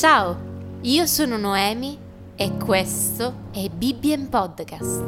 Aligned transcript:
Ciao, 0.00 0.34
io 0.80 1.04
sono 1.04 1.36
Noemi 1.36 1.98
e 2.34 2.56
questo 2.56 3.34
è 3.50 3.68
Bibbien 3.68 4.30
Podcast. 4.30 5.04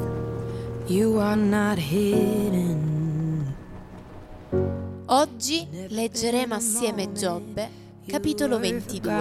Oggi 5.07 5.67
leggeremo 5.89 6.52
assieme 6.52 7.10
Giobbe, 7.10 7.70
capitolo 8.07 8.59
22. 8.59 9.13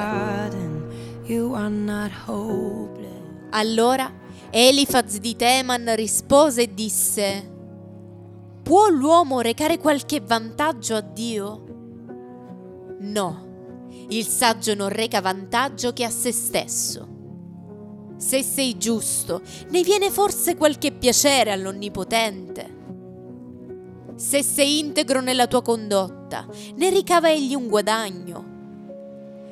You 1.28 1.54
are 1.54 1.70
not 1.70 2.12
hopeless. 2.26 3.48
Allora 3.52 4.12
Elifaz 4.50 5.20
di 5.20 5.38
Teman 5.38 5.96
rispose 5.96 6.64
e 6.64 6.74
disse: 6.74 7.50
Può 8.62 8.90
l'uomo 8.90 9.40
recare 9.40 9.78
qualche 9.78 10.20
vantaggio 10.20 10.96
a 10.96 11.02
Dio? 11.02 11.64
No, 13.00 13.50
il 14.10 14.26
saggio 14.26 14.73
non 14.76 14.89
reca 14.89 15.21
vantaggio 15.21 15.93
che 15.93 16.04
a 16.04 16.10
se 16.10 16.32
stesso. 16.32 17.07
Se 18.18 18.43
sei 18.43 18.78
giusto, 18.78 19.42
ne 19.70 19.82
viene 19.82 20.11
forse 20.11 20.56
qualche 20.56 20.92
piacere 20.92 21.52
all'Onnipotente. 21.52 22.79
Se 24.15 24.43
sei 24.43 24.78
integro 24.78 25.21
nella 25.21 25.48
tua 25.48 25.64
condotta, 25.64 26.46
ne 26.75 26.89
ricava 26.92 27.32
egli 27.32 27.56
un 27.56 27.68
guadagno. 27.68 28.50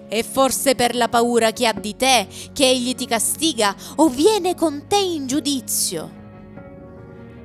E 0.08 0.24
forse 0.24 0.76
per 0.76 0.96
la 0.96 1.10
paura 1.10 1.52
che 1.52 1.66
ha 1.66 1.74
di 1.74 1.96
te, 1.96 2.28
che 2.54 2.70
egli 2.70 2.94
ti 2.94 3.08
castiga 3.08 3.76
o 3.96 4.08
viene 4.10 4.54
con 4.54 4.86
te 4.88 4.98
in 4.98 5.26
giudizio. 5.26 6.18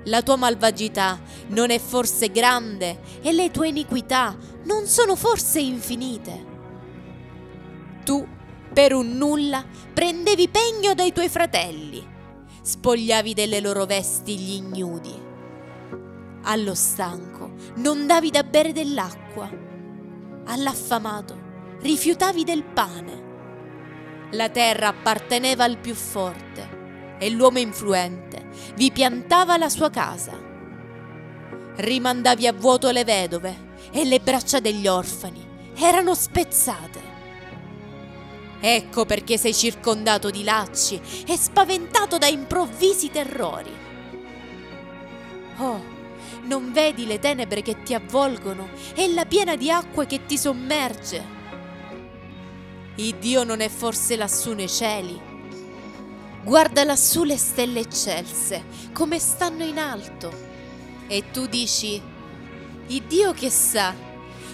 La 0.05 0.21
tua 0.21 0.37
malvagità 0.37 1.19
non 1.49 1.71
è 1.71 1.79
forse 1.79 2.31
grande 2.31 3.01
e 3.23 3.33
le 3.33 3.51
tue 3.51 3.69
iniquità 3.69 4.37
non 4.65 4.87
sono 4.87 5.17
forse 5.17 5.61
infinite. 5.61 6.53
Tu, 8.05 8.27
per 8.73 8.93
un 8.93 9.17
nulla, 9.17 9.65
prendevi 9.93 10.49
pegno 10.49 10.95
dai 10.95 11.13
tuoi 11.13 11.29
fratelli, 11.29 12.07
spogliavi 12.61 13.35
delle 13.35 13.61
loro 13.61 13.87
vesti 13.87 14.37
gli 14.37 14.55
ignudi. 14.55 15.23
Allo 16.43 16.75
stanco 16.75 17.53
non 17.77 18.07
davi 18.07 18.31
da 18.31 18.43
bere 18.43 18.73
dell'acqua, 18.73 19.51
all'affamato 20.45 21.79
rifiutavi 21.81 22.45
del 22.45 22.63
pane. 22.63 23.23
La 24.33 24.51
terra 24.51 24.89
apparteneva 24.89 25.65
al 25.65 25.79
più 25.79 25.95
forte 25.95 27.17
e 27.19 27.31
l'uomo 27.31 27.59
influente 27.59 28.49
vi 28.75 28.93
piantava 28.93 29.57
la 29.57 29.69
sua 29.71 29.89
casa. 29.89 30.33
Rimandavi 31.77 32.47
a 32.47 32.53
vuoto 32.53 32.91
le 32.91 33.05
vedove 33.05 33.73
e 33.91 34.05
le 34.05 34.21
braccia 34.21 34.61
degli 34.61 34.87
orfani 34.87 35.43
erano 35.77 36.15
spezzate. 36.15 37.14
Ecco 38.67 39.05
perché 39.05 39.37
sei 39.37 39.53
circondato 39.53 40.31
di 40.31 40.43
lacci 40.43 40.99
e 41.27 41.37
spaventato 41.37 42.17
da 42.17 42.29
improvvisi 42.29 43.11
terrori. 43.11 43.71
Oh, 45.59 45.85
non 46.45 46.73
vedi 46.73 47.05
le 47.05 47.19
tenebre 47.19 47.61
che 47.61 47.83
ti 47.83 47.93
avvolgono 47.93 48.71
e 48.95 49.13
la 49.13 49.27
piena 49.27 49.55
di 49.55 49.71
acque 49.71 50.07
che 50.07 50.25
ti 50.25 50.39
sommerge? 50.39 51.23
Il 52.95 53.17
Dio 53.17 53.45
non 53.45 53.61
è 53.61 53.69
forse 53.69 54.17
lassù 54.17 54.55
nei 54.55 54.71
cieli? 54.71 55.21
Guarda 56.43 56.85
lassù 56.85 57.23
le 57.25 57.37
stelle 57.37 57.81
eccelse, 57.81 58.65
come 58.95 59.19
stanno 59.19 59.65
in 59.65 59.77
alto. 59.77 60.33
E 61.07 61.31
tu 61.31 61.47
dici, 61.47 62.01
il 62.87 63.03
Dio 63.03 63.35
che 63.35 63.51
sa, 63.51 63.95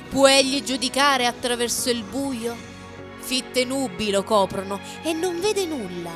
può 0.08 0.26
egli 0.26 0.64
giudicare 0.64 1.26
attraverso 1.26 1.90
il 1.90 2.02
buio? 2.02 2.70
Fitte 3.20 3.64
nubi 3.64 4.10
lo 4.10 4.24
coprono 4.24 4.80
e 5.02 5.12
non 5.12 5.38
vede 5.40 5.66
nulla. 5.66 6.10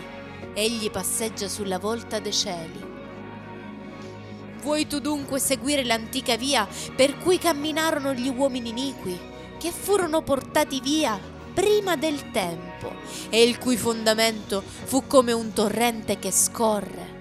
Egli 0.52 0.90
passeggia 0.90 1.48
sulla 1.48 1.78
volta 1.78 2.18
dei 2.18 2.32
cieli. 2.32 2.92
Vuoi 4.62 4.86
tu 4.86 4.98
dunque 4.98 5.38
seguire 5.38 5.84
l'antica 5.84 6.36
via 6.36 6.66
per 6.96 7.18
cui 7.18 7.38
camminarono 7.38 8.14
gli 8.14 8.28
uomini 8.28 8.70
iniqui, 8.70 9.18
che 9.58 9.70
furono 9.70 10.22
portati 10.22 10.80
via 10.80 11.20
prima 11.52 11.96
del 11.96 12.30
tempo 12.32 12.92
e 13.28 13.42
il 13.42 13.58
cui 13.58 13.76
fondamento 13.76 14.62
fu 14.62 15.06
come 15.06 15.32
un 15.32 15.52
torrente 15.52 16.18
che 16.18 16.32
scorre? 16.32 17.12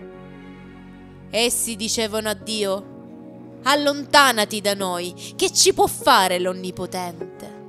Essi 1.29 1.75
dicevano 1.75 2.29
a 2.29 2.33
Dio, 2.33 3.59
allontanati 3.63 4.61
da 4.61 4.73
noi, 4.73 5.13
che 5.35 5.51
ci 5.51 5.73
può 5.73 5.87
fare 5.87 6.39
l'Onnipotente? 6.39 7.61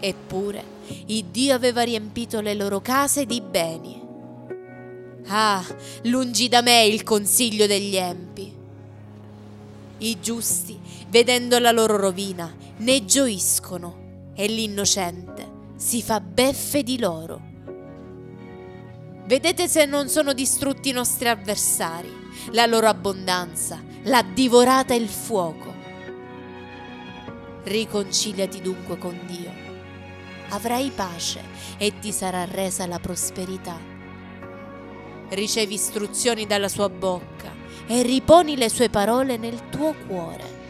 Eppure 0.00 0.71
il 1.06 1.24
Dio 1.26 1.54
aveva 1.54 1.82
riempito 1.82 2.40
le 2.40 2.54
loro 2.54 2.80
case 2.80 3.26
di 3.26 3.40
beni. 3.40 4.00
Ah, 5.26 5.64
lungi 6.04 6.48
da 6.48 6.62
me 6.62 6.84
il 6.84 7.02
consiglio 7.02 7.66
degli 7.66 7.96
empi. 7.96 8.52
I 9.98 10.20
giusti, 10.20 10.78
vedendo 11.08 11.58
la 11.58 11.70
loro 11.70 11.96
rovina, 11.96 12.54
ne 12.78 13.04
gioiscono 13.04 14.30
e 14.34 14.46
l'innocente 14.46 15.50
si 15.76 16.02
fa 16.02 16.20
beffe 16.20 16.82
di 16.82 16.98
loro. 16.98 17.50
Vedete 19.26 19.68
se 19.68 19.84
non 19.84 20.08
sono 20.08 20.32
distrutti 20.32 20.90
i 20.90 20.92
nostri 20.92 21.28
avversari, 21.28 22.10
la 22.50 22.66
loro 22.66 22.88
abbondanza 22.88 23.82
l'ha 24.04 24.22
divorata 24.22 24.94
il 24.94 25.08
fuoco. 25.08 25.72
Riconciliati 27.64 28.60
dunque 28.60 28.98
con 28.98 29.18
Dio. 29.26 29.71
Avrai 30.54 30.92
pace 30.94 31.40
e 31.78 31.98
ti 31.98 32.12
sarà 32.12 32.44
resa 32.44 32.86
la 32.86 32.98
prosperità. 32.98 33.78
Ricevi 35.30 35.72
istruzioni 35.72 36.46
dalla 36.46 36.68
sua 36.68 36.90
bocca 36.90 37.50
e 37.86 38.02
riponi 38.02 38.58
le 38.58 38.68
sue 38.68 38.90
parole 38.90 39.38
nel 39.38 39.70
tuo 39.70 39.94
cuore. 40.06 40.60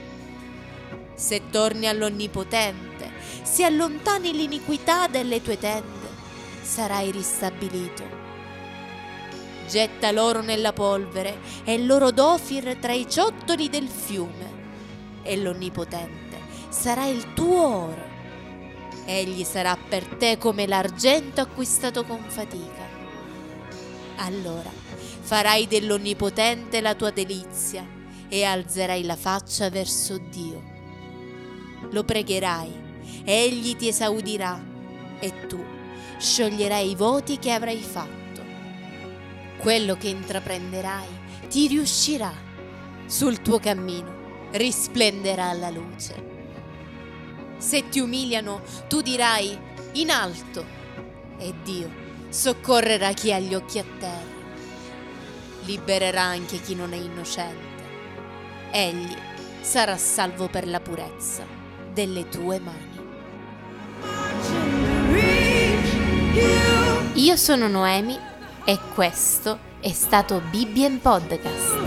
Se 1.14 1.50
torni 1.50 1.88
all'Onnipotente, 1.88 3.10
se 3.42 3.64
allontani 3.64 4.32
l'iniquità 4.32 5.08
delle 5.08 5.42
tue 5.42 5.58
tende, 5.58 6.08
sarai 6.62 7.10
ristabilito. 7.10 8.04
Getta 9.68 10.12
loro 10.12 10.42
nella 10.42 10.72
polvere 10.72 11.38
e 11.64 11.76
loro 11.78 12.12
dofir 12.12 12.76
tra 12.76 12.92
i 12.92 13.10
ciottoli 13.10 13.68
del 13.68 13.88
fiume, 13.88 14.50
e 15.22 15.36
l'Onnipotente 15.38 16.38
sarà 16.68 17.06
il 17.06 17.32
tuo 17.34 17.66
oro. 17.66 18.11
Egli 19.04 19.44
sarà 19.44 19.76
per 19.76 20.06
te 20.06 20.38
come 20.38 20.66
l'argento 20.66 21.40
acquistato 21.40 22.04
con 22.04 22.22
fatica. 22.28 22.88
Allora 24.16 24.70
farai 25.20 25.66
dell'Onnipotente 25.66 26.80
la 26.80 26.94
tua 26.94 27.10
delizia 27.10 27.86
e 28.28 28.44
alzerai 28.44 29.04
la 29.04 29.16
faccia 29.16 29.68
verso 29.70 30.18
Dio. 30.18 30.62
Lo 31.90 32.04
pregherai, 32.04 32.70
egli 33.24 33.76
ti 33.76 33.88
esaudirà 33.88 34.62
e 35.18 35.46
tu 35.46 35.62
scioglierai 36.18 36.90
i 36.90 36.94
voti 36.94 37.38
che 37.38 37.50
avrai 37.50 37.80
fatto. 37.80 38.40
Quello 39.58 39.96
che 39.96 40.08
intraprenderai 40.08 41.08
ti 41.48 41.66
riuscirà. 41.66 42.32
Sul 43.06 43.42
tuo 43.42 43.58
cammino 43.58 44.48
risplenderà 44.52 45.52
la 45.52 45.70
luce. 45.70 46.31
Se 47.62 47.88
ti 47.88 48.00
umiliano, 48.00 48.60
tu 48.88 49.02
dirai 49.02 49.56
in 49.92 50.10
alto 50.10 50.64
e 51.38 51.54
Dio 51.62 51.88
soccorrerà 52.28 53.12
chi 53.12 53.32
ha 53.32 53.38
gli 53.38 53.54
occhi 53.54 53.78
a 53.78 53.84
terra. 54.00 54.40
Libererà 55.64 56.22
anche 56.22 56.60
chi 56.60 56.74
non 56.74 56.92
è 56.92 56.96
innocente. 56.96 57.84
Egli 58.72 59.14
sarà 59.60 59.96
salvo 59.96 60.48
per 60.48 60.66
la 60.66 60.80
purezza 60.80 61.46
delle 61.92 62.28
tue 62.28 62.58
mani. 62.58 63.00
Io 67.14 67.36
sono 67.36 67.68
Noemi 67.68 68.18
e 68.64 68.78
questo 68.92 69.56
è 69.78 69.92
stato 69.92 70.42
Bibbien 70.50 71.00
Podcast. 71.00 71.81